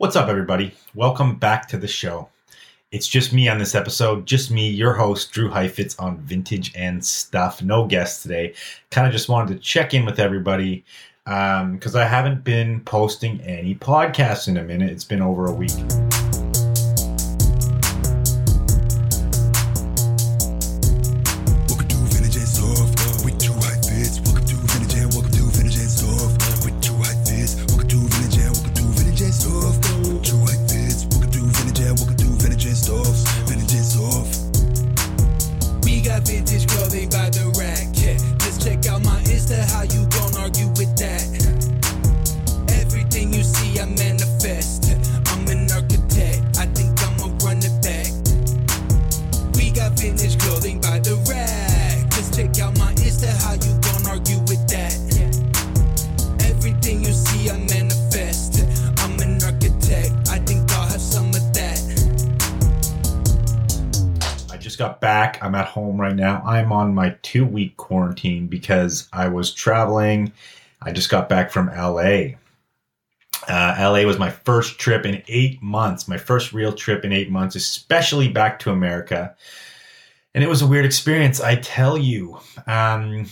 [0.00, 0.72] What's up, everybody?
[0.94, 2.30] Welcome back to the show.
[2.90, 7.04] It's just me on this episode, just me, your host, Drew Heifetz on Vintage and
[7.04, 7.62] Stuff.
[7.62, 8.54] No guests today.
[8.90, 10.86] Kind of just wanted to check in with everybody
[11.26, 14.88] because um, I haven't been posting any podcasts in a minute.
[14.88, 15.70] It's been over a week.
[65.02, 66.42] I'm at home right now.
[66.44, 70.32] I'm on my two week quarantine because I was traveling.
[70.82, 72.36] I just got back from LA.
[73.48, 77.30] Uh, LA was my first trip in eight months, my first real trip in eight
[77.30, 79.34] months, especially back to America.
[80.34, 82.38] And it was a weird experience, I tell you.
[82.66, 83.26] Um,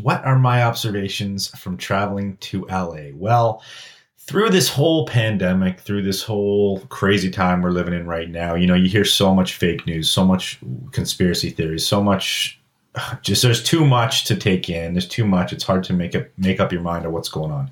[0.00, 3.10] what are my observations from traveling to LA?
[3.14, 3.62] Well,
[4.26, 8.66] through this whole pandemic, through this whole crazy time we're living in right now, you
[8.66, 10.58] know, you hear so much fake news, so much
[10.90, 12.60] conspiracy theories, so much
[13.22, 14.94] just there's too much to take in.
[14.94, 15.52] There's too much.
[15.52, 17.70] It's hard to make up make up your mind of what's going on.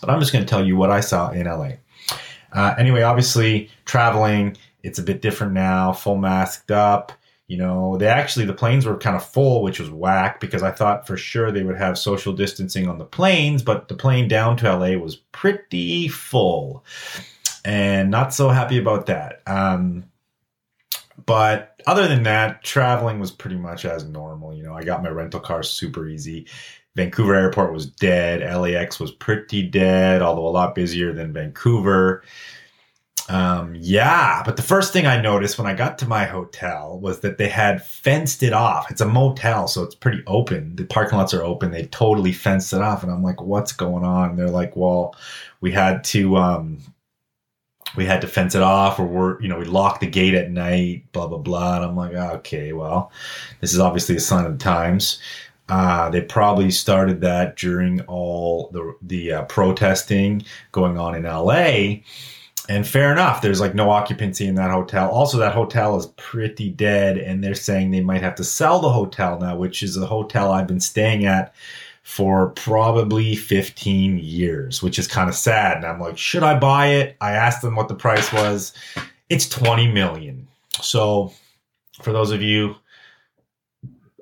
[0.00, 1.72] But I'm just going to tell you what I saw in LA.
[2.52, 5.92] Uh, anyway, obviously traveling, it's a bit different now.
[5.92, 7.12] Full masked up.
[7.52, 10.70] You know, they actually the planes were kind of full, which was whack because I
[10.70, 14.56] thought for sure they would have social distancing on the planes, but the plane down
[14.56, 16.82] to LA was pretty full,
[17.62, 19.42] and not so happy about that.
[19.46, 20.04] Um,
[21.26, 24.54] but other than that, traveling was pretty much as normal.
[24.54, 26.46] You know, I got my rental car super easy.
[26.96, 28.40] Vancouver airport was dead.
[28.40, 32.24] LAX was pretty dead, although a lot busier than Vancouver.
[33.28, 37.20] Um, yeah, but the first thing I noticed when I got to my hotel was
[37.20, 38.90] that they had fenced it off.
[38.90, 40.74] It's a motel, so it's pretty open.
[40.76, 41.70] The parking lots are open.
[41.70, 45.14] They totally fenced it off, and I'm like, "What's going on?" And they're like, "Well,
[45.60, 46.78] we had to, um,
[47.96, 50.50] we had to fence it off, or we're, you know, we locked the gate at
[50.50, 53.12] night, blah blah blah." And I'm like, "Okay, well,
[53.60, 55.20] this is obviously a sign of the times."
[55.68, 62.02] Uh, they probably started that during all the the uh, protesting going on in LA
[62.68, 65.10] and fair enough there's like no occupancy in that hotel.
[65.10, 68.90] Also that hotel is pretty dead and they're saying they might have to sell the
[68.90, 71.54] hotel now which is a hotel i've been staying at
[72.02, 75.78] for probably 15 years which is kind of sad.
[75.78, 77.16] And i'm like should i buy it?
[77.20, 78.72] I asked them what the price was.
[79.28, 80.46] It's 20 million.
[80.80, 81.32] So
[82.02, 82.76] for those of you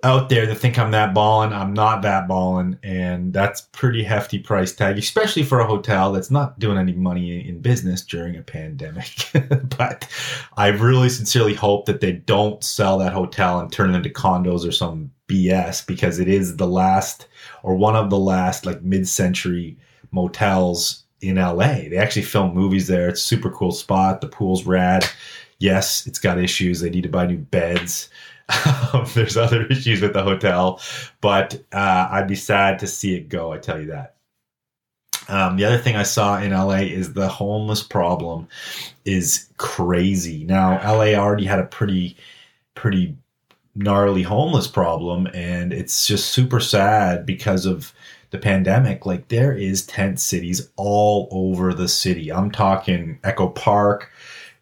[0.02, 1.52] out there that think I'm that balling.
[1.52, 6.30] I'm not that balling, and that's pretty hefty price tag, especially for a hotel that's
[6.30, 9.30] not doing any money in business during a pandemic.
[9.78, 10.08] but
[10.56, 14.66] I really sincerely hope that they don't sell that hotel and turn it into condos
[14.66, 17.28] or some BS because it is the last
[17.62, 19.76] or one of the last like mid-century
[20.12, 21.88] motels in LA.
[21.88, 23.10] They actually film movies there.
[23.10, 24.20] It's super cool spot.
[24.20, 25.06] The pool's rad.
[25.58, 26.80] Yes, it's got issues.
[26.80, 28.08] They need to buy new beds
[29.14, 30.80] there's other issues with the hotel,
[31.20, 33.52] but uh, I'd be sad to see it go.
[33.52, 34.16] I tell you that.
[35.28, 38.48] Um, the other thing I saw in LA is the homeless problem
[39.04, 40.44] is crazy.
[40.44, 42.16] Now, LA already had a pretty,
[42.74, 43.16] pretty
[43.76, 47.92] gnarly homeless problem, and it's just super sad because of
[48.30, 49.06] the pandemic.
[49.06, 52.32] Like there is tent cities all over the city.
[52.32, 54.10] I'm talking Echo Park,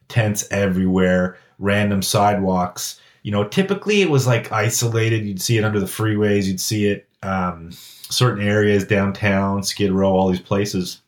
[0.09, 5.23] tents everywhere, random sidewalks you know, typically it was like isolated.
[5.23, 6.47] You'd see it under the freeways.
[6.47, 11.03] You'd see it um, certain areas downtown, Skid Row, all these places.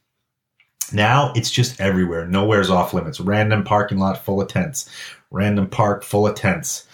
[0.92, 2.26] Now it's just everywhere.
[2.26, 3.21] Nowhere's off limits.
[3.21, 4.86] Random parking lot full of tents.
[5.30, 6.86] Random park full of tents.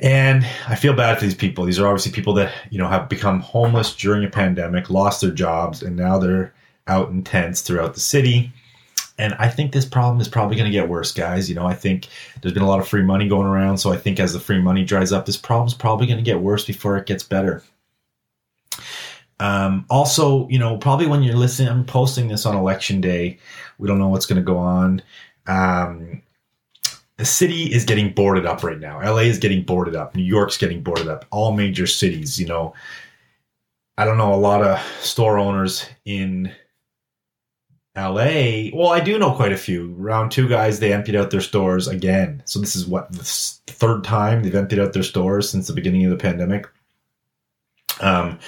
[0.00, 1.64] And I feel bad for these people.
[1.64, 5.32] These are obviously people that, you know, have become homeless during a pandemic, lost their
[5.32, 6.54] jobs, and now they're
[6.86, 8.52] out in tents throughout the city.
[9.20, 11.50] And I think this problem is probably going to get worse, guys.
[11.50, 12.08] You know, I think
[12.40, 13.76] there's been a lot of free money going around.
[13.76, 16.40] So I think as the free money dries up, this problem's probably going to get
[16.40, 17.62] worse before it gets better.
[19.38, 23.38] Um, also, you know, probably when you're listening, I'm posting this on election day.
[23.76, 25.02] We don't know what's going to go on.
[25.46, 26.22] Um,
[27.18, 29.00] the city is getting boarded up right now.
[29.02, 30.14] LA is getting boarded up.
[30.14, 31.26] New York's getting boarded up.
[31.30, 32.72] All major cities, you know.
[33.98, 36.50] I don't know, a lot of store owners in
[38.00, 39.94] LA, well, I do know quite a few.
[39.98, 42.42] Round two guys, they emptied out their stores again.
[42.46, 46.04] So this is what the third time they've emptied out their stores since the beginning
[46.04, 46.66] of the pandemic.
[48.00, 48.38] Um,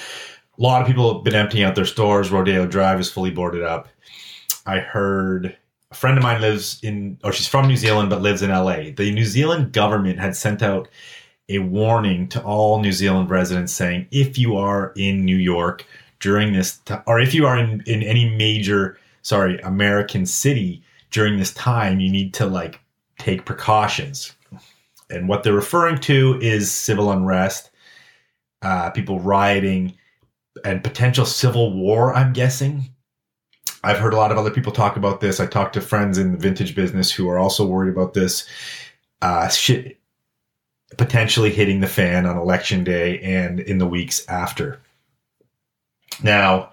[0.58, 2.30] a lot of people have been emptying out their stores.
[2.30, 3.88] Rodeo Drive is fully boarded up.
[4.66, 5.56] I heard
[5.90, 8.90] a friend of mine lives in, or she's from New Zealand but lives in LA.
[8.96, 10.88] The New Zealand government had sent out
[11.48, 15.86] a warning to all New Zealand residents saying if you are in New York
[16.20, 21.38] during this, t- or if you are in, in any major, sorry, American city during
[21.38, 22.80] this time, you need to like
[23.18, 24.32] take precautions.
[25.10, 27.70] And what they're referring to is civil unrest,
[28.62, 29.94] uh, people rioting,
[30.64, 32.88] and potential civil war, I'm guessing.
[33.84, 35.40] I've heard a lot of other people talk about this.
[35.40, 38.46] I talked to friends in the vintage business who are also worried about this.
[39.20, 39.98] Uh, shit
[40.96, 44.80] potentially hitting the fan on election day and in the weeks after.
[46.22, 46.72] Now,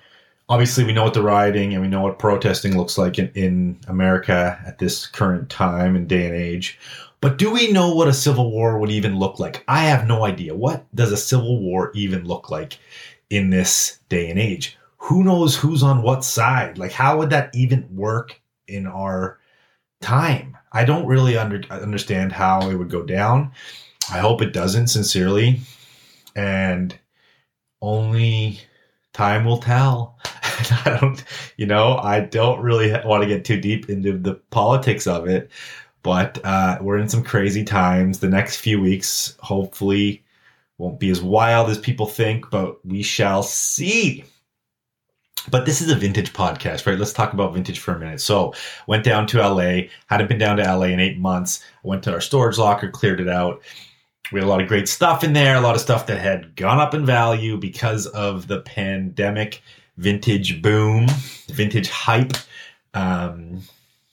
[0.49, 3.79] obviously, we know what the rioting and we know what protesting looks like in, in
[3.87, 6.79] America at this current time and day and age.
[7.21, 9.63] But do we know what a civil war would even look like?
[9.67, 10.55] I have no idea.
[10.55, 12.79] What does a civil war even look like
[13.29, 14.77] in this day and age?
[14.97, 16.77] Who knows who's on what side?
[16.77, 19.39] Like, how would that even work in our
[20.01, 20.57] time?
[20.71, 23.51] I don't really under, understand how it would go down.
[24.11, 25.59] I hope it doesn't, sincerely.
[26.35, 26.97] And
[27.81, 28.59] only
[29.13, 30.17] time will tell.
[30.85, 31.23] I don't,
[31.57, 35.49] you know, I don't really want to get too deep into the politics of it,
[36.03, 38.19] but uh, we're in some crazy times.
[38.19, 40.23] The next few weeks, hopefully,
[40.77, 44.23] won't be as wild as people think, but we shall see.
[45.49, 46.99] But this is a vintage podcast, right?
[46.99, 48.21] Let's talk about vintage for a minute.
[48.21, 48.53] So,
[48.87, 51.63] went down to LA, hadn't been down to LA in eight months.
[51.83, 53.61] went to our storage locker, cleared it out
[54.31, 56.55] we had a lot of great stuff in there, a lot of stuff that had
[56.55, 59.61] gone up in value because of the pandemic
[59.99, 61.07] vintage boom,
[61.47, 62.33] vintage hype
[62.93, 63.61] um,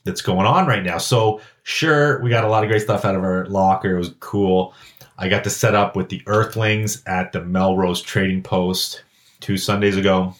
[0.05, 0.99] that's going on right now.
[0.99, 3.95] So, sure, we got a lot of great stuff out of our locker.
[3.95, 4.75] It was cool.
[5.19, 9.03] I got to set up with the Earthlings at the Melrose Trading Post
[9.41, 10.35] two Sundays ago.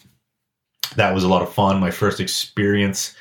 [0.97, 1.81] That was a lot of fun.
[1.81, 3.15] My first experience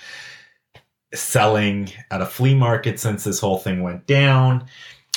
[1.14, 4.68] selling at a flea market since this whole thing went down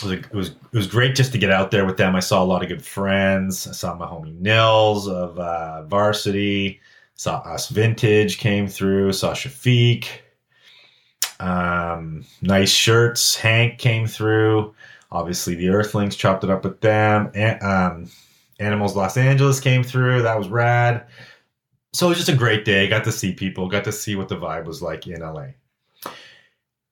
[0.03, 2.15] it was, it was it was great just to get out there with them.
[2.15, 3.67] I saw a lot of good friends.
[3.67, 6.81] I saw my homie Nils of uh, Varsity.
[7.19, 9.13] Saw us Vintage came through.
[9.13, 10.07] Saw Shafiq.
[11.41, 13.37] Um, nice shirts.
[13.37, 14.75] Hank came through.
[15.11, 17.31] Obviously, the Earthlings chopped it up with them.
[17.35, 18.11] And, um,
[18.61, 20.23] Animals Los Angeles came through.
[20.23, 21.07] That was rad.
[21.93, 22.89] So it was just a great day.
[22.89, 23.69] Got to see people.
[23.69, 25.49] Got to see what the vibe was like in LA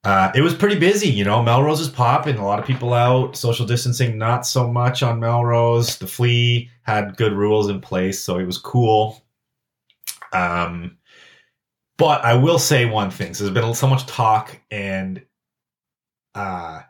[0.07, 1.09] uh, it was pretty busy.
[1.09, 2.37] You know, Melrose is popping.
[2.37, 3.35] A lot of people out.
[3.35, 5.97] Social distancing, not so much on Melrose.
[5.97, 9.21] The flea had good rules in place, so it was cool.
[10.33, 10.97] Um,
[11.97, 13.33] but I will say one thing.
[13.33, 15.21] So there's been so much talk and
[16.35, 16.81] uh,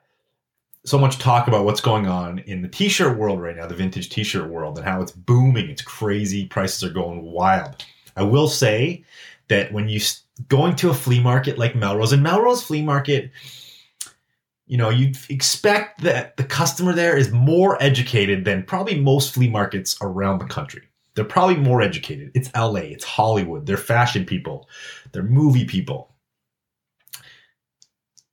[0.86, 4.10] so much talk about what's going on in the t-shirt world right now, the vintage
[4.10, 5.70] t-shirt world, and how it's booming.
[5.70, 6.46] It's crazy.
[6.46, 7.86] Prices are going wild.
[8.16, 9.04] I will say
[9.48, 10.00] that when you
[10.50, 13.32] going to a flea market like Melrose and Melrose Flea Market,
[14.66, 19.50] you know, you'd expect that the customer there is more educated than probably most flea
[19.50, 20.84] markets around the country.
[21.18, 22.30] They're probably more educated.
[22.36, 24.70] It's LA, it's Hollywood, they're fashion people,
[25.12, 26.14] they're movie people.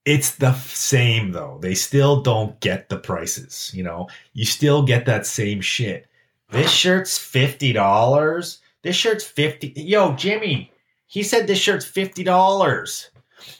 [0.04, 1.58] It's the same though.
[1.62, 4.08] They still don't get the prices, you know.
[4.34, 6.06] You still get that same shit.
[6.50, 8.58] This shirt's $50.
[8.82, 9.72] This shirt's 50.
[9.76, 10.70] Yo, Jimmy,
[11.06, 13.06] he said this shirt's $50.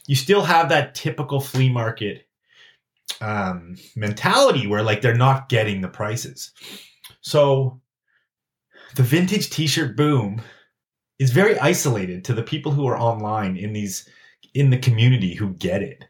[0.06, 2.26] You still have that typical flea market
[3.22, 6.52] um, mentality where like they're not getting the prices.
[7.22, 7.80] So
[8.96, 10.40] the vintage t-shirt boom
[11.18, 14.08] is very isolated to the people who are online in these
[14.54, 16.04] in the community who get it.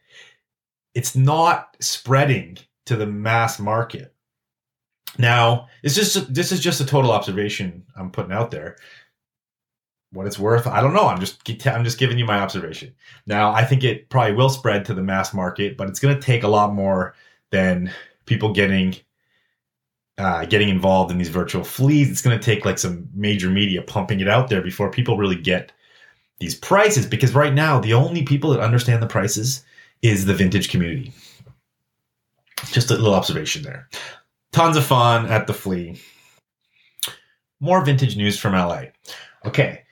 [0.95, 4.15] It's not spreading to the mass market.
[5.19, 8.77] Now, it's just this is just a total observation I'm putting out there
[10.15, 11.09] what it's worth, I don't know.
[11.09, 12.95] I'm just I'm just giving you my observation.
[13.27, 16.21] Now, I think it probably will spread to the mass market, but it's going to
[16.21, 17.15] take a lot more
[17.51, 17.93] than
[18.25, 18.95] people getting
[20.19, 22.11] uh, getting involved in these virtual fleas.
[22.11, 25.37] It's going to take like some major media pumping it out there before people really
[25.37, 25.73] get
[26.39, 27.07] these prices.
[27.07, 29.65] Because right now, the only people that understand the prices
[30.03, 31.13] is the vintage community.
[32.67, 33.89] Just a little observation there.
[34.53, 36.01] Tons of fun at the flea.
[37.61, 38.85] More vintage news from LA.
[39.45, 39.83] Okay,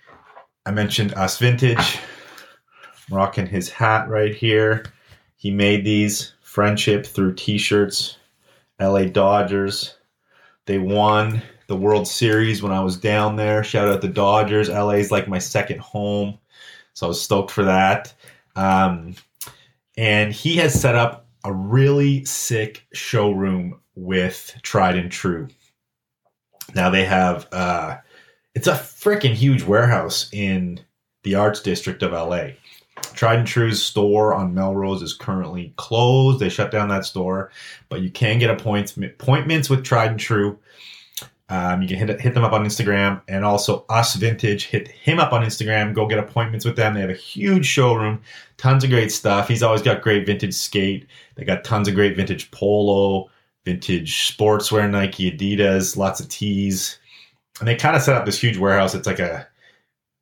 [0.66, 1.98] I mentioned Us Vintage.
[3.10, 4.84] I'm rocking his hat right here.
[5.36, 8.16] He made these friendship through t-shirts.
[8.80, 9.96] LA Dodgers.
[10.66, 13.64] They won the World Series when I was down there.
[13.64, 14.68] Shout out the Dodgers.
[14.68, 16.38] LA is like my second home.
[16.94, 18.12] So I was stoked for that.
[18.54, 19.14] Um,
[19.96, 25.48] and he has set up a really sick showroom with Tried and True.
[26.74, 27.98] Now they have uh,
[28.54, 30.80] it's a freaking huge warehouse in
[31.22, 32.50] the arts district of LA.
[33.14, 36.40] Tried and True's store on Melrose is currently closed.
[36.40, 37.50] They shut down that store,
[37.88, 40.58] but you can get appointments with Tried and True.
[41.48, 44.66] Um, you can hit, hit them up on Instagram and also Us Vintage.
[44.68, 45.94] Hit him up on Instagram.
[45.94, 46.94] Go get appointments with them.
[46.94, 48.22] They have a huge showroom,
[48.56, 49.48] tons of great stuff.
[49.48, 51.06] He's always got great vintage skate.
[51.34, 53.28] They got tons of great vintage polo,
[53.66, 56.98] vintage sportswear, Nike, Adidas, lots of tees.
[57.58, 58.94] And they kind of set up this huge warehouse.
[58.94, 59.46] It's like a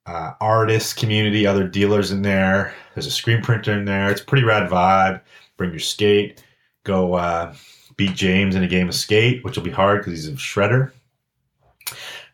[0.05, 2.73] uh, artist community, other dealers in there.
[2.93, 4.09] There's a screen printer in there.
[4.09, 5.21] It's pretty rad vibe.
[5.57, 6.43] Bring your skate.
[6.83, 7.53] Go uh,
[7.95, 10.91] beat James in a game of skate, which will be hard because he's a shredder.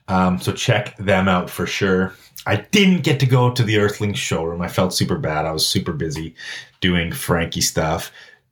[0.08, 2.14] Um, so check them out for sure.
[2.46, 4.62] I didn't get to go to the Earthlings showroom.
[4.62, 5.46] I felt super bad.
[5.46, 6.34] I was super busy
[6.80, 8.10] doing Frankie stuff,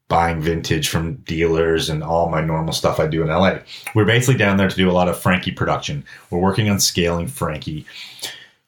[0.10, 3.60] buying vintage from dealers, and all my normal stuff I do in LA.
[3.94, 6.04] We're basically down there to do a lot of Frankie production.
[6.30, 7.86] We're working on scaling Frankie.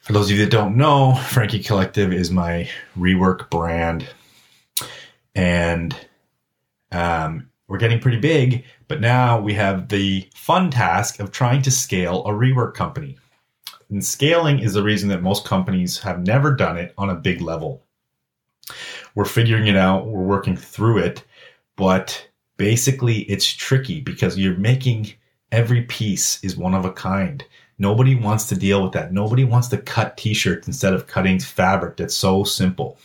[0.07, 4.07] For those of you that don't know, Frankie Collective is my rework brand.
[5.35, 5.93] And
[6.93, 11.71] um, we're getting pretty big, but now we have the fun task of trying to
[11.71, 13.17] scale a rework company.
[13.89, 17.41] And scaling is the reason that most companies have never done it on a big
[17.41, 17.83] level.
[19.13, 21.25] We're figuring it out, we're working through it,
[21.75, 25.11] but basically it's tricky because you're making
[25.51, 27.43] every piece is one of a kind.
[27.79, 29.13] Nobody wants to deal with that.
[29.13, 32.97] Nobody wants to cut t-shirts instead of cutting fabric that's so simple.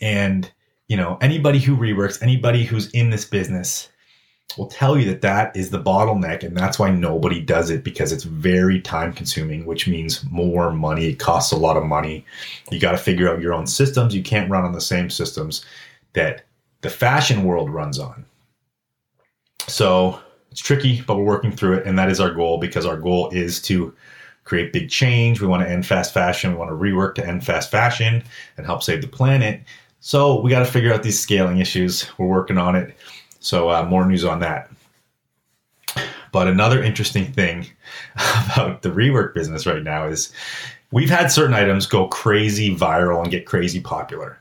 [0.00, 0.50] And,
[0.88, 3.88] you know, anybody who reworks, anybody who's in this business
[4.56, 8.12] will tell you that that is the bottleneck and that's why nobody does it because
[8.12, 12.24] it's very time consuming which means more money it costs a lot of money
[12.70, 15.64] you got to figure out your own systems you can't run on the same systems
[16.14, 16.44] that
[16.80, 18.24] the fashion world runs on
[19.66, 20.18] so
[20.50, 23.30] it's tricky, but we're working through it, and that is our goal because our goal
[23.30, 23.94] is to
[24.44, 25.40] create big change.
[25.40, 26.52] We want to end fast fashion.
[26.52, 28.24] We want to rework to end fast fashion
[28.56, 29.62] and help save the planet.
[30.00, 32.10] So we got to figure out these scaling issues.
[32.18, 32.96] We're working on it.
[33.40, 34.70] So uh, more news on that.
[36.32, 37.66] But another interesting thing
[38.54, 40.32] about the rework business right now is
[40.92, 44.38] we've had certain items go crazy viral and get crazy popular.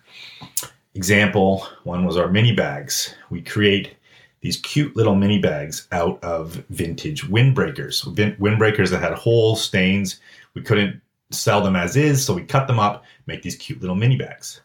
[0.95, 3.13] Example one was our mini bags.
[3.29, 3.96] We create
[4.41, 8.03] these cute little mini bags out of vintage windbreakers.
[8.37, 10.19] Windbreakers that had holes, stains.
[10.53, 11.01] We couldn't
[11.31, 14.61] sell them as is, so we cut them up, make these cute little mini bags.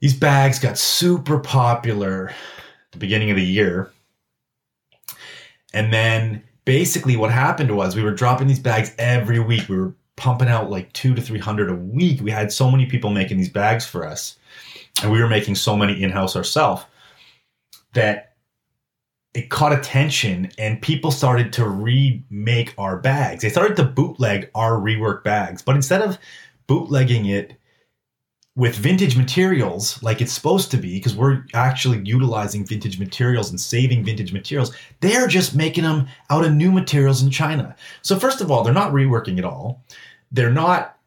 [0.00, 3.92] These bags got super popular at the beginning of the year.
[5.72, 9.68] And then basically what happened was we were dropping these bags every week.
[9.68, 12.20] We were pumping out like two to 300 a week.
[12.20, 14.36] We had so many people making these bags for us.
[15.02, 16.84] And we were making so many in house ourselves
[17.92, 18.29] that
[19.34, 23.42] it caught attention and people started to remake our bags.
[23.42, 26.18] They started to bootleg our rework bags, but instead of
[26.66, 27.56] bootlegging it
[28.56, 33.60] with vintage materials like it's supposed to be, because we're actually utilizing vintage materials and
[33.60, 37.76] saving vintage materials, they're just making them out of new materials in China.
[38.02, 39.84] So, first of all, they're not reworking at all.
[40.32, 40.98] They're not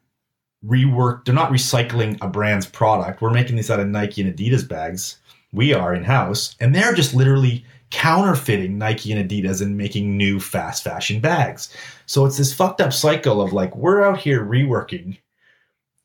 [0.66, 3.20] rework, they're not recycling a brand's product.
[3.20, 5.18] We're making these out of Nike and Adidas bags.
[5.52, 7.64] We are in house, and they're just literally
[7.94, 11.74] counterfeiting Nike and Adidas and making new fast fashion bags.
[12.06, 15.16] So it's this fucked up cycle of like we're out here reworking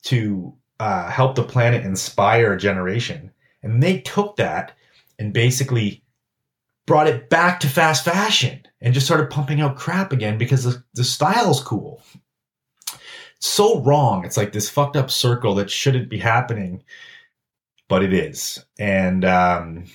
[0.03, 3.31] to uh, help the planet inspire a generation,
[3.63, 4.77] and they took that
[5.17, 6.03] and basically
[6.85, 10.83] brought it back to fast fashion and just started pumping out crap again because the,
[10.93, 12.03] the style's cool.
[13.39, 14.25] So wrong.
[14.25, 16.83] It's like this fucked up circle that shouldn't be happening,
[17.87, 18.63] but it is.
[18.77, 19.85] And um,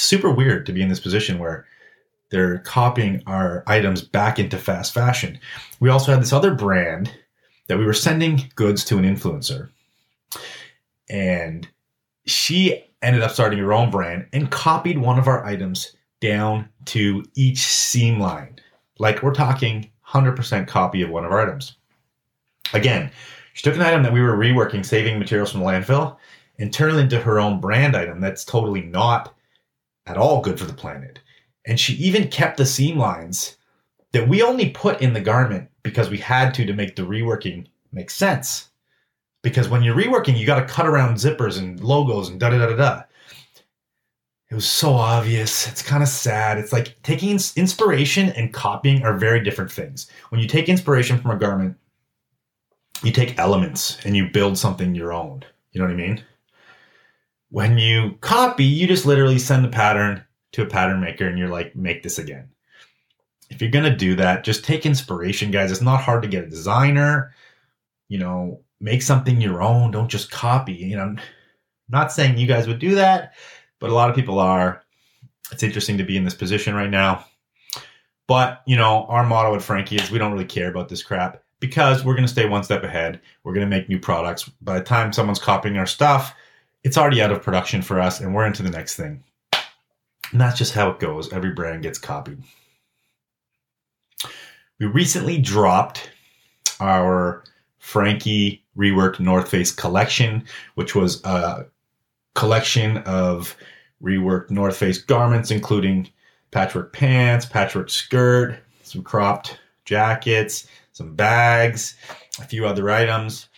[0.00, 1.66] super weird to be in this position where
[2.30, 5.38] they're copying our items back into fast fashion.
[5.80, 7.12] We also had this other brand
[7.68, 9.70] that we were sending goods to an influencer.
[11.08, 11.68] And
[12.26, 17.24] she ended up starting her own brand and copied one of our items down to
[17.34, 18.58] each seam line.
[18.98, 21.76] Like we're talking 100% copy of one of our items.
[22.72, 23.10] Again,
[23.52, 26.16] she took an item that we were reworking, saving materials from landfill,
[26.58, 29.35] and turned it into her own brand item that's totally not
[30.06, 31.18] at all good for the planet.
[31.66, 33.56] And she even kept the seam lines
[34.12, 37.66] that we only put in the garment because we had to to make the reworking
[37.92, 38.68] make sense.
[39.42, 42.58] Because when you're reworking, you got to cut around zippers and logos and da da
[42.58, 43.02] da da da.
[44.48, 45.66] It was so obvious.
[45.66, 46.58] It's kind of sad.
[46.58, 50.08] It's like taking inspiration and copying are very different things.
[50.30, 51.76] When you take inspiration from a garment
[53.02, 55.44] you take elements and you build something your own.
[55.72, 56.24] You know what I mean?
[57.56, 60.22] When you copy, you just literally send the pattern
[60.52, 62.50] to a pattern maker and you're like, make this again.
[63.48, 65.72] If you're going to do that, just take inspiration, guys.
[65.72, 67.34] It's not hard to get a designer,
[68.08, 69.90] you know, make something your own.
[69.90, 70.74] Don't just copy.
[70.74, 71.20] You know, I'm
[71.88, 73.32] not saying you guys would do that,
[73.78, 74.82] but a lot of people are.
[75.50, 77.24] It's interesting to be in this position right now.
[78.26, 81.42] But, you know, our motto at Frankie is we don't really care about this crap
[81.60, 83.22] because we're going to stay one step ahead.
[83.44, 84.44] We're going to make new products.
[84.60, 86.34] By the time someone's copying our stuff,
[86.86, 89.20] it's already out of production for us and we're into the next thing.
[90.30, 91.32] And that's just how it goes.
[91.32, 92.38] Every brand gets copied.
[94.78, 96.08] We recently dropped
[96.78, 97.42] our
[97.80, 100.44] Frankie reworked North Face collection,
[100.76, 101.66] which was a
[102.36, 103.56] collection of
[104.00, 106.08] reworked North Face garments, including
[106.52, 111.96] patchwork pants, patchwork skirt, some cropped jackets, some bags,
[112.38, 113.48] a few other items.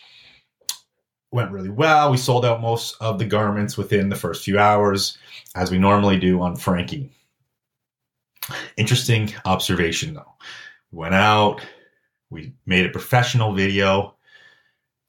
[1.30, 2.10] Went really well.
[2.10, 5.18] We sold out most of the garments within the first few hours,
[5.54, 7.10] as we normally do on Frankie.
[8.76, 10.34] Interesting observation though.
[10.90, 11.60] We went out,
[12.30, 14.14] we made a professional video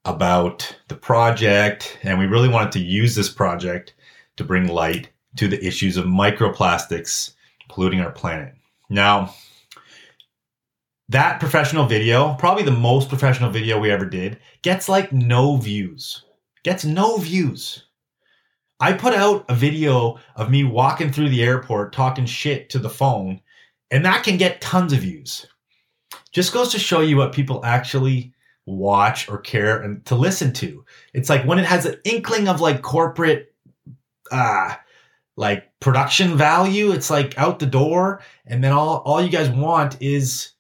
[0.03, 3.93] about the project, and we really wanted to use this project
[4.35, 7.33] to bring light to the issues of microplastics
[7.69, 8.53] polluting our planet.
[8.89, 9.33] Now,
[11.09, 16.23] that professional video, probably the most professional video we ever did, gets like no views.
[16.63, 17.85] Gets no views.
[18.79, 22.89] I put out a video of me walking through the airport talking shit to the
[22.89, 23.41] phone,
[23.91, 25.47] and that can get tons of views.
[26.31, 28.33] Just goes to show you what people actually
[28.65, 30.85] watch or care and to listen to.
[31.13, 33.53] It's like when it has an inkling of like corporate
[34.31, 34.75] uh
[35.35, 39.99] like production value, it's like out the door and then all all you guys want
[40.01, 40.51] is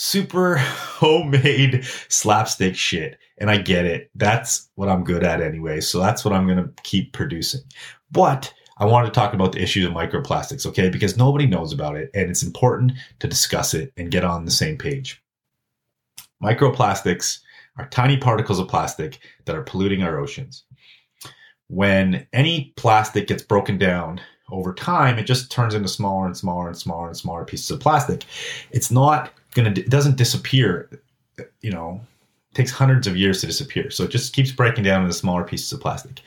[0.00, 3.18] super homemade slapstick shit.
[3.36, 4.10] And I get it.
[4.14, 5.80] That's what I'm good at anyway.
[5.80, 7.60] So that's what I'm going to keep producing.
[8.10, 10.88] But I want to talk about the issues of microplastics, okay?
[10.88, 14.50] Because nobody knows about it and it's important to discuss it and get on the
[14.50, 15.22] same page.
[16.42, 17.40] Microplastics
[17.76, 20.64] are tiny particles of plastic that are polluting our oceans.
[21.68, 24.20] When any plastic gets broken down
[24.50, 27.80] over time, it just turns into smaller and smaller and smaller and smaller pieces of
[27.80, 28.24] plastic.
[28.70, 30.88] It's not to, it doesn't disappear,
[31.60, 32.00] you know,
[32.54, 33.90] takes hundreds of years to disappear.
[33.90, 36.20] So it just keeps breaking down into smaller pieces of plastic.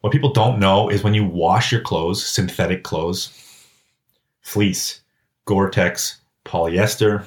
[0.00, 3.32] What people don't know is when you wash your clothes, synthetic clothes,
[4.40, 5.00] fleece,
[5.46, 7.24] Gore Tex, polyester,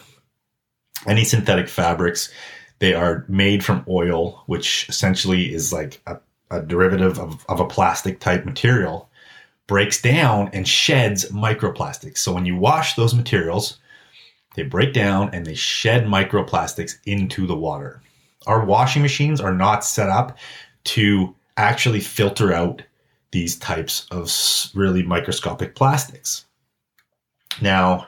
[1.07, 2.31] any synthetic fabrics,
[2.79, 6.17] they are made from oil, which essentially is like a,
[6.51, 9.09] a derivative of, of a plastic type material,
[9.67, 12.19] breaks down and sheds microplastics.
[12.19, 13.78] So when you wash those materials,
[14.59, 18.01] they break down and they shed microplastics into the water.
[18.45, 20.37] Our washing machines are not set up
[20.85, 22.81] to actually filter out
[23.31, 24.29] these types of
[24.73, 26.45] really microscopic plastics.
[27.61, 28.07] Now,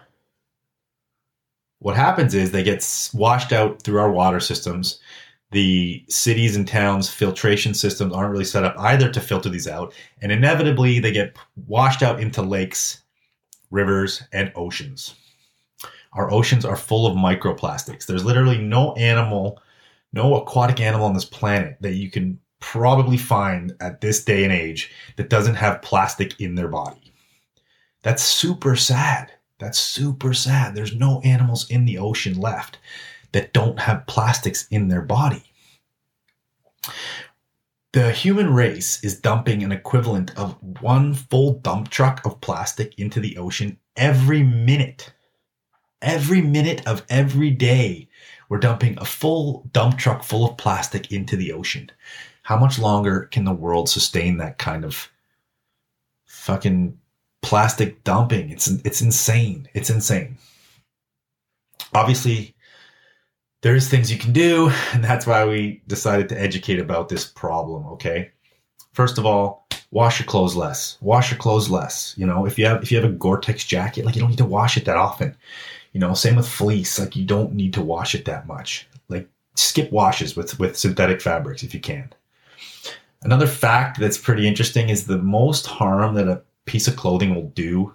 [1.79, 4.99] what happens is they get washed out through our water systems.
[5.51, 9.93] The cities and towns filtration systems aren't really set up either to filter these out.
[10.21, 11.37] And inevitably, they get
[11.67, 13.03] washed out into lakes,
[13.69, 15.15] rivers, and oceans.
[16.13, 18.05] Our oceans are full of microplastics.
[18.05, 19.61] There's literally no animal,
[20.11, 24.53] no aquatic animal on this planet that you can probably find at this day and
[24.53, 27.13] age that doesn't have plastic in their body.
[28.03, 29.31] That's super sad.
[29.59, 30.75] That's super sad.
[30.75, 32.79] There's no animals in the ocean left
[33.31, 35.43] that don't have plastics in their body.
[37.93, 43.19] The human race is dumping an equivalent of one full dump truck of plastic into
[43.19, 45.13] the ocean every minute.
[46.01, 48.07] Every minute of every day,
[48.49, 51.91] we're dumping a full dump truck full of plastic into the ocean.
[52.43, 55.09] How much longer can the world sustain that kind of
[56.25, 56.97] fucking
[57.41, 58.49] plastic dumping.
[58.49, 59.67] It's it's insane.
[59.73, 60.37] It's insane.
[61.93, 62.55] Obviously,
[63.61, 67.85] there's things you can do, and that's why we decided to educate about this problem.
[67.87, 68.31] Okay,
[68.93, 70.97] first of all, wash your clothes less.
[71.01, 72.15] Wash your clothes less.
[72.17, 74.37] You know, if you have if you have a Gore-Tex jacket, like you don't need
[74.37, 75.35] to wash it that often.
[75.91, 76.99] You know, same with fleece.
[76.99, 78.87] Like you don't need to wash it that much.
[79.09, 82.11] Like skip washes with with synthetic fabrics if you can.
[83.23, 87.49] Another fact that's pretty interesting is the most harm that a piece of clothing will
[87.49, 87.93] do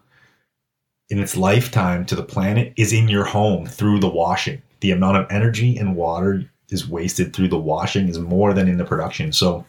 [1.08, 4.60] in its lifetime to the planet is in your home through the washing.
[4.80, 8.76] The amount of energy and water is wasted through the washing is more than in
[8.76, 9.32] the production.
[9.32, 9.64] So,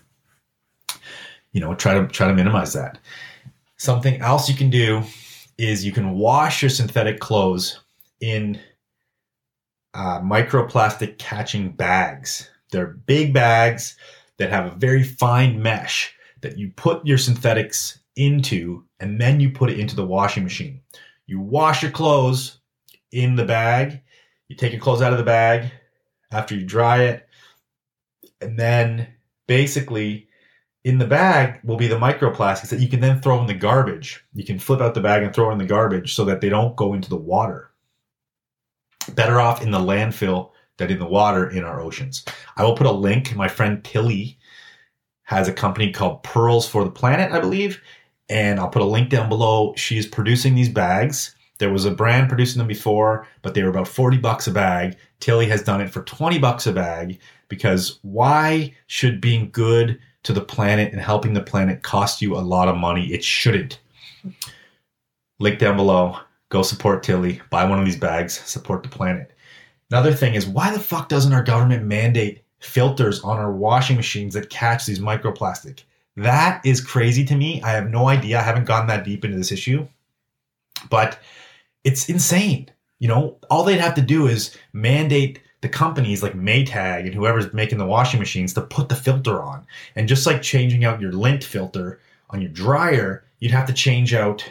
[1.51, 2.97] you know, try to try to minimize that.
[3.77, 5.03] Something else you can do
[5.57, 7.79] is you can wash your synthetic clothes
[8.19, 8.59] in
[9.93, 12.49] uh, microplastic catching bags.
[12.71, 13.95] They're big bags
[14.37, 19.51] that have a very fine mesh that you put your synthetics into and then you
[19.51, 20.81] put it into the washing machine.
[21.25, 22.59] You wash your clothes
[23.11, 24.01] in the bag.
[24.47, 25.71] You take your clothes out of the bag
[26.31, 27.27] after you dry it.
[28.41, 29.07] And then
[29.47, 30.27] basically
[30.83, 34.23] in the bag will be the microplastics that you can then throw in the garbage.
[34.33, 36.75] You can flip out the bag and throw in the garbage so that they don't
[36.75, 37.66] go into the water.
[39.15, 42.23] Better off in the landfill than in the water in our oceans.
[42.55, 43.35] I will put a link.
[43.35, 44.37] My friend Tilly
[45.23, 47.81] has a company called Pearls for the Planet, I believe.
[48.29, 49.73] And I'll put a link down below.
[49.75, 51.35] She's producing these bags.
[51.59, 54.95] There was a brand producing them before, but they were about 40 bucks a bag.
[55.19, 60.33] Tilly has done it for 20 bucks a bag because why should being good to
[60.33, 63.07] the planet and helping the planet cost you a lot of money?
[63.11, 63.79] It shouldn't.
[65.39, 66.19] Link down below.
[66.49, 67.41] Go support Tilly.
[67.49, 68.39] Buy one of these bags.
[68.39, 69.31] Support the planet.
[69.89, 74.33] Another thing is why the fuck doesn't our government mandate filters on our washing machines
[74.33, 75.83] that catch these microplastic?
[76.15, 77.61] That is crazy to me.
[77.61, 78.39] I have no idea.
[78.39, 79.87] I haven't gone that deep into this issue,
[80.89, 81.19] but
[81.83, 82.69] it's insane.
[82.99, 87.53] You know, all they'd have to do is mandate the companies like Maytag and whoever's
[87.53, 89.65] making the washing machines to put the filter on.
[89.95, 94.13] And just like changing out your lint filter on your dryer, you'd have to change
[94.13, 94.49] out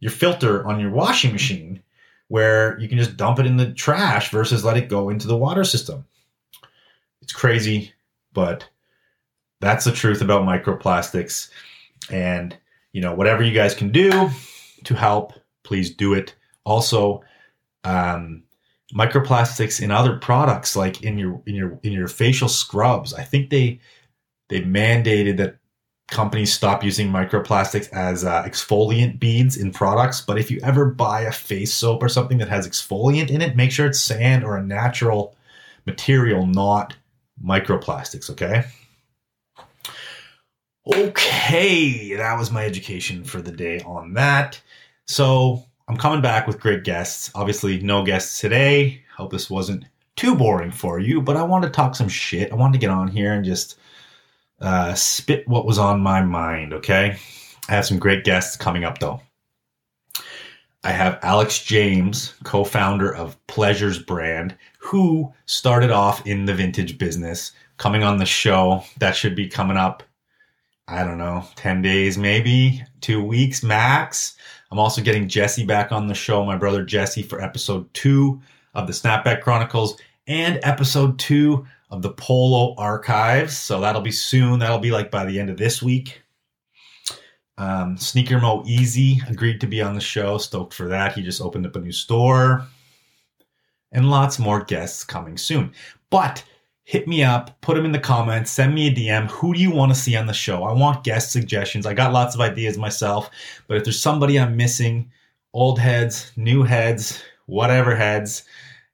[0.00, 1.82] your filter on your washing machine
[2.28, 5.36] where you can just dump it in the trash versus let it go into the
[5.36, 6.04] water system.
[7.22, 7.92] It's crazy,
[8.32, 8.68] but
[9.60, 11.50] that's the truth about microplastics.
[12.10, 12.56] And,
[12.92, 14.30] you know, whatever you guys can do
[14.84, 15.32] to help,
[15.64, 16.34] please do it.
[16.64, 17.22] Also,
[17.84, 18.44] um,
[18.94, 23.14] microplastics in other products like in your in your in your facial scrubs.
[23.14, 23.80] I think they
[24.48, 25.59] they mandated that
[26.10, 30.20] companies stop using microplastics as uh, exfoliant beads in products.
[30.20, 33.56] But if you ever buy a face soap or something that has exfoliant in it,
[33.56, 35.36] make sure it's sand or a natural
[35.86, 36.94] material, not
[37.42, 38.30] microplastics.
[38.30, 38.64] Okay.
[40.86, 44.60] Okay, that was my education for the day on that.
[45.06, 47.30] So I'm coming back with great guests.
[47.34, 49.02] Obviously, no guests today.
[49.16, 49.84] Hope this wasn't
[50.16, 52.50] too boring for you, but I want to talk some shit.
[52.50, 53.78] I wanted to get on here and just
[54.60, 57.16] uh, spit what was on my mind, okay?
[57.68, 59.20] I have some great guests coming up though.
[60.82, 66.96] I have Alex James, co founder of Pleasures Brand, who started off in the vintage
[66.96, 68.82] business, coming on the show.
[68.98, 70.02] That should be coming up
[70.90, 74.36] I don't know, 10 days, maybe two weeks max.
[74.72, 78.42] I'm also getting Jesse back on the show, my brother Jesse, for episode two
[78.74, 83.56] of the Snapback Chronicles and episode two of the Polo Archives.
[83.56, 84.58] So that'll be soon.
[84.58, 86.22] That'll be like by the end of this week.
[87.58, 90.38] Um, Sneaker Mo Easy agreed to be on the show.
[90.38, 91.12] Stoked for that.
[91.12, 92.66] He just opened up a new store.
[93.92, 95.72] And lots more guests coming soon.
[96.10, 96.44] But
[96.84, 99.30] hit me up, put them in the comments, send me a DM.
[99.30, 100.64] Who do you want to see on the show?
[100.64, 101.86] I want guest suggestions.
[101.86, 103.30] I got lots of ideas myself,
[103.68, 105.10] but if there's somebody I'm missing,
[105.52, 108.42] old heads, new heads, whatever heads,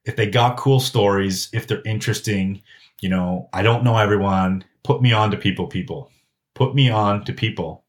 [0.04, 2.62] if they got cool stories, if they're interesting,
[3.00, 6.10] you know, I don't know everyone, put me on to people, people.
[6.54, 7.84] Put me on to people,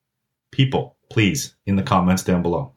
[0.51, 2.73] people, please, in the comments down below.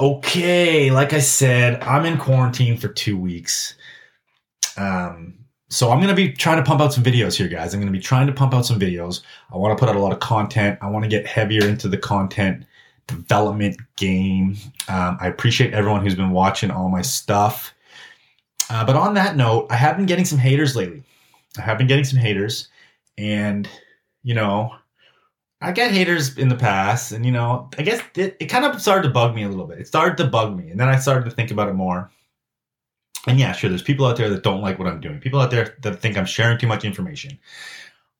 [0.00, 3.76] Okay, like I said, I'm in quarantine for two weeks.
[4.76, 5.34] Um,
[5.68, 7.72] so I'm going to be trying to pump out some videos here, guys.
[7.72, 9.22] I'm going to be trying to pump out some videos.
[9.52, 10.78] I want to put out a lot of content.
[10.82, 12.66] I want to get heavier into the content
[13.06, 14.56] development game.
[14.88, 17.72] Um, I appreciate everyone who's been watching all my stuff.
[18.70, 21.02] Uh, but on that note, I have been getting some haters lately.
[21.58, 22.68] I have been getting some haters,
[23.18, 23.68] and
[24.22, 24.74] you know,
[25.60, 28.80] I get haters in the past, and you know, I guess it, it kind of
[28.80, 29.78] started to bug me a little bit.
[29.78, 32.10] It started to bug me, and then I started to think about it more.
[33.26, 35.20] And yeah, sure, there's people out there that don't like what I'm doing.
[35.20, 37.38] People out there that think I'm sharing too much information.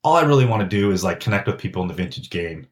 [0.03, 2.67] All I really want to do is like connect with people in the vintage game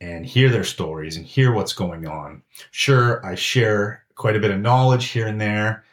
[0.00, 2.42] and hear their stories and hear what's going on.
[2.70, 5.84] Sure, I share quite a bit of knowledge here and there.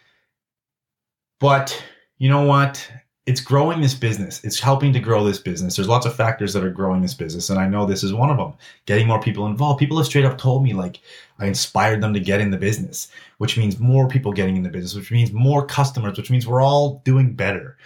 [1.39, 1.81] But
[2.17, 2.91] you know what?
[3.25, 4.43] It's growing this business.
[4.43, 5.75] It's helping to grow this business.
[5.75, 8.31] There's lots of factors that are growing this business, and I know this is one
[8.31, 8.55] of them.
[8.85, 9.79] Getting more people involved.
[9.79, 10.99] People have straight up told me like
[11.37, 14.69] I inspired them to get in the business, which means more people getting in the
[14.69, 17.77] business, which means more customers, which means we're all doing better.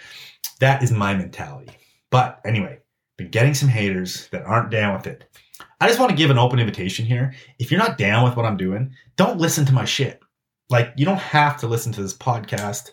[0.60, 1.72] That is my mentality.
[2.10, 2.78] But anyway,
[3.18, 5.24] been getting some haters that aren't down with it.
[5.80, 7.34] I just want to give an open invitation here.
[7.58, 10.20] If you're not down with what I'm doing, don't listen to my shit.
[10.70, 12.90] Like you don't have to listen to this podcast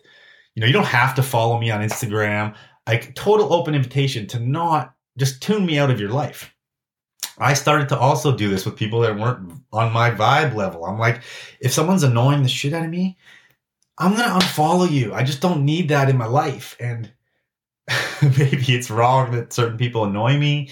[0.55, 2.55] you know, you don't have to follow me on Instagram.
[2.87, 6.53] Like total open invitation to not just tune me out of your life.
[7.37, 10.85] I started to also do this with people that weren't on my vibe level.
[10.85, 11.21] I'm like,
[11.59, 13.17] if someone's annoying the shit out of me,
[13.97, 15.13] I'm gonna unfollow you.
[15.13, 16.75] I just don't need that in my life.
[16.79, 17.11] And
[18.21, 20.69] maybe it's wrong that certain people annoy me.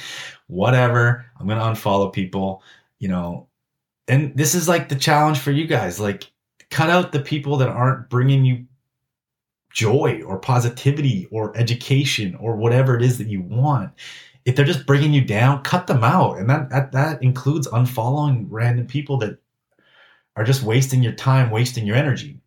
[0.48, 1.26] Whatever.
[1.39, 2.63] I'm to unfollow people,
[3.00, 3.48] you know.
[4.08, 6.00] And this is like the challenge for you guys.
[6.00, 6.32] Like,
[6.72, 8.65] cut out the people that aren't bringing you
[9.71, 13.91] joy or positivity or education or whatever it is that you want
[14.45, 18.45] if they're just bringing you down cut them out and that that, that includes unfollowing
[18.49, 19.38] random people that
[20.36, 22.39] are just wasting your time wasting your energy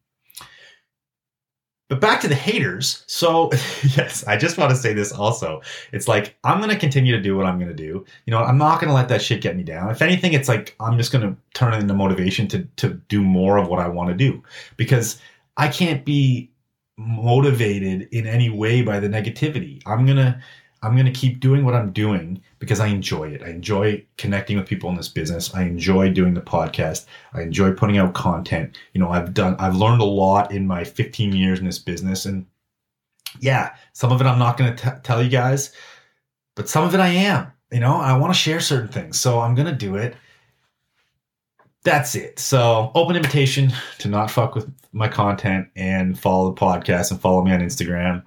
[1.93, 3.05] but back to the haters.
[3.07, 3.51] So,
[3.99, 5.61] yes, I just want to say this also.
[5.93, 8.07] It's like, I'm going to continue to do what I'm going to do.
[8.25, 9.91] You know, I'm not going to let that shit get me down.
[9.91, 13.21] If anything, it's like, I'm just going to turn it into motivation to, to do
[13.21, 14.43] more of what I want to do
[14.79, 15.21] because
[15.59, 16.51] I can't be
[16.97, 19.83] motivated in any way by the negativity.
[19.87, 20.41] I'm going to,
[20.83, 23.43] I'm going to keep doing what I'm doing because I enjoy it.
[23.43, 25.55] I enjoy connecting with people in this business.
[25.55, 27.07] I enjoy doing the podcast.
[27.33, 28.77] I enjoy putting out content.
[28.93, 32.25] You know, I've done, I've learned a lot in my 15 years in this business.
[32.27, 32.47] And
[33.41, 35.73] yeah, some of it I'm not going to tell you guys,
[36.57, 37.53] but some of it I am.
[37.71, 39.19] You know, I want to share certain things.
[39.19, 40.15] So I'm going to do it.
[41.85, 42.39] That's it.
[42.39, 47.43] So, open invitation to not fuck with my content and follow the podcast and follow
[47.43, 48.23] me on Instagram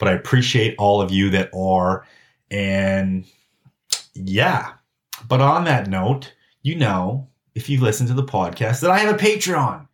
[0.00, 2.04] but I appreciate all of you that are.
[2.50, 3.24] And
[4.14, 4.72] yeah,
[5.28, 9.14] but on that note, you know, if you listen to the podcast, that I have
[9.14, 9.86] a Patreon.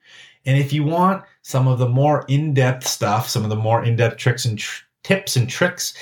[0.46, 3.84] And if you want some of the more in depth stuff, some of the more
[3.84, 5.92] in depth tricks and tr- tips and tricks,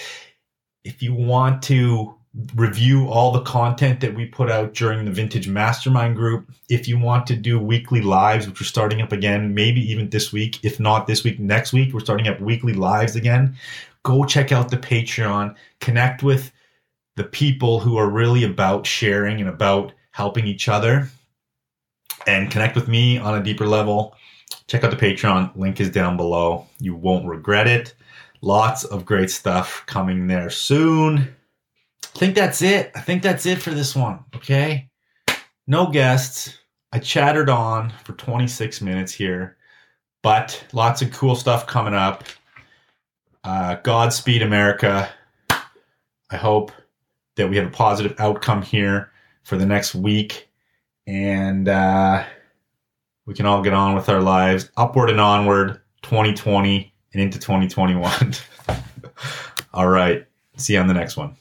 [0.85, 2.15] if you want to
[2.57, 6.51] review all the content that we put out during the Vintage Mastermind group.
[6.69, 10.33] If you want to do weekly lives, which we're starting up again, maybe even this
[10.33, 13.57] week, if not this week, next week, we're starting up weekly lives again
[14.05, 16.53] go check out the Patreon, connect with
[17.17, 21.09] the people who are really about sharing and about helping each other,
[22.27, 24.15] and connect with me on a deeper level.
[24.69, 25.57] Check out the Patreon.
[25.57, 26.67] Link is down below.
[26.79, 27.95] You won't regret it.
[28.41, 31.35] Lots of great stuff coming there soon.
[32.15, 32.93] I think that's it.
[32.95, 34.25] I think that's it for this one.
[34.37, 34.89] Okay.
[35.67, 36.59] No guests.
[36.93, 39.57] I chattered on for 26 minutes here,
[40.23, 42.25] but lots of cool stuff coming up.
[43.43, 45.11] Uh, Godspeed, America.
[45.51, 46.71] I hope
[47.37, 49.11] that we have a positive outcome here
[49.43, 50.49] for the next week
[51.07, 52.25] and uh,
[53.27, 58.35] we can all get on with our lives upward and onward 2020 and into 2021.
[59.75, 60.27] all right.
[60.57, 61.37] See you on the next one.